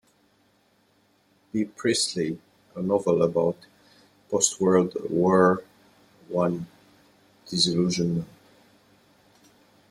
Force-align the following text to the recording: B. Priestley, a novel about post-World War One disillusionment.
B. 1.51 1.63
Priestley, 1.65 2.39
a 2.75 2.81
novel 2.81 3.21
about 3.21 3.55
post-World 4.31 4.97
War 5.11 5.63
One 6.27 6.65
disillusionment. 7.47 8.27